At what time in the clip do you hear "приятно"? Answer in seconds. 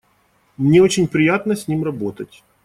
1.07-1.55